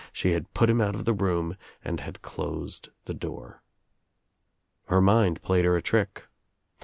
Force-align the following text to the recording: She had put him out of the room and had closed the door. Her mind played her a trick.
She 0.11 0.31
had 0.31 0.51
put 0.55 0.67
him 0.67 0.81
out 0.81 0.95
of 0.95 1.05
the 1.05 1.13
room 1.13 1.57
and 1.85 1.99
had 1.99 2.23
closed 2.23 2.89
the 3.05 3.13
door. 3.13 3.61
Her 4.87 4.99
mind 4.99 5.43
played 5.43 5.63
her 5.65 5.77
a 5.77 5.81
trick. 5.83 6.25